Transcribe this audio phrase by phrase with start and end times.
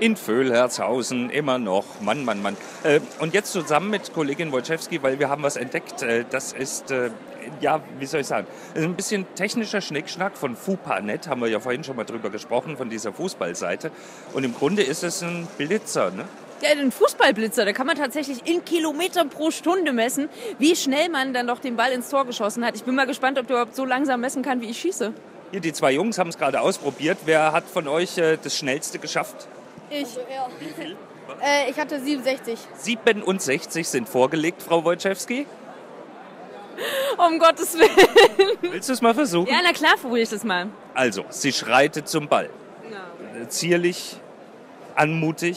[0.00, 1.84] In Vöhlherzhausen, immer noch.
[2.00, 2.56] Mann, Mann, Mann.
[2.82, 6.02] Äh, und jetzt zusammen mit Kollegin Wojciechski, weil wir haben was entdeckt.
[6.02, 7.10] Äh, das ist, äh,
[7.60, 11.84] ja, wie soll ich sagen, ein bisschen technischer Schnickschnack von FUPA.net, haben wir ja vorhin
[11.84, 13.92] schon mal drüber gesprochen, von dieser Fußballseite.
[14.32, 16.24] Und im Grunde ist es ein Blitzer, ne?
[16.62, 21.34] Ja, den Fußballblitzer, da kann man tatsächlich in Kilometern pro Stunde messen, wie schnell man
[21.34, 22.74] dann doch den Ball ins Tor geschossen hat.
[22.74, 25.12] Ich bin mal gespannt, ob der überhaupt so langsam messen kann, wie ich schieße.
[25.50, 27.18] Hier, die zwei Jungs haben es gerade ausprobiert.
[27.26, 29.46] Wer hat von euch äh, das Schnellste geschafft?
[29.94, 30.16] Ich.
[30.58, 30.96] Wie viel?
[31.40, 32.58] Äh, ich hatte 67.
[32.74, 35.46] 67 sind vorgelegt, Frau Wojciechski.
[37.16, 38.50] Um Gottes Willen.
[38.60, 39.48] Willst du es mal versuchen?
[39.48, 40.68] Ja, na klar, probiere ich das mal.
[40.94, 42.50] Also, sie schreitet zum Ball.
[42.90, 43.48] Ja.
[43.48, 44.16] Zierlich,
[44.96, 45.56] anmutig.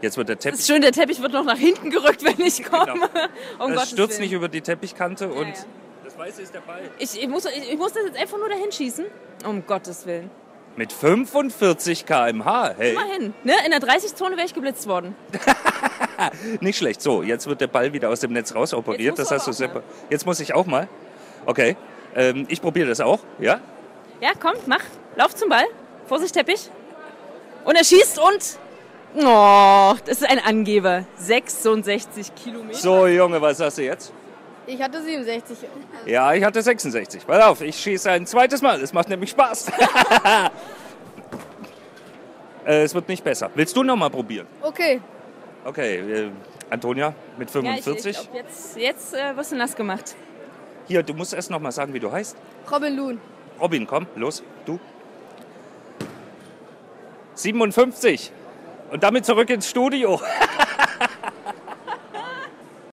[0.00, 0.60] Jetzt wird der Teppich.
[0.60, 2.92] ist schön, der Teppich wird noch nach hinten gerückt, wenn ich komme.
[2.92, 3.06] Genau.
[3.58, 4.22] Um es Gottes stürzt Willen.
[4.22, 5.54] nicht über die Teppichkante und ja.
[6.04, 6.82] das Weiße ist der Ball.
[6.98, 9.06] Ich, ich, muss, ich, ich muss das jetzt einfach nur dahin schießen.
[9.44, 10.30] Um Gottes Willen.
[10.76, 12.74] Mit 45 km/h.
[12.76, 13.34] Hey, Immerhin.
[13.44, 13.52] Ne?
[13.64, 15.14] In der 30-Zone wäre ich geblitzt worden.
[16.60, 17.00] nicht schlecht.
[17.00, 19.00] So, jetzt wird der Ball wieder aus dem Netz rausoperiert.
[19.00, 19.70] Jetzt Das hast du sehr.
[20.10, 20.88] Jetzt muss ich auch mal.
[21.46, 21.76] Okay.
[22.16, 23.20] Ähm, ich probiere das auch.
[23.38, 23.60] Ja?
[24.20, 24.82] Ja, komm, mach.
[25.16, 25.64] Lauf zum Ball.
[26.06, 26.70] Vorsicht, Teppich.
[27.64, 28.58] Und er schießt und...
[29.16, 31.04] Oh, das ist ein Angeber.
[31.16, 32.78] 66 Kilometer.
[32.78, 34.12] So, Junge, was sagst du jetzt?
[34.66, 35.58] Ich hatte 67.
[36.06, 37.26] Ja, ich hatte 66.
[37.26, 38.80] Pass auf, ich schieße ein zweites Mal.
[38.80, 39.68] Es macht nämlich Spaß.
[42.66, 43.50] äh, es wird nicht besser.
[43.54, 44.46] Willst du noch mal probieren?
[44.62, 45.00] Okay.
[45.64, 46.30] Okay, äh,
[46.70, 48.10] Antonia mit Ja, ich, 45.
[48.10, 50.14] ich glaub, jetzt jetzt äh, wirst du nass gemacht.
[50.86, 52.36] Hier, du musst erst noch mal sagen, wie du heißt.
[52.70, 53.20] Robin Loon.
[53.60, 54.78] Robin, komm, los, du.
[57.34, 58.32] 57.
[58.90, 60.20] Und damit zurück ins Studio.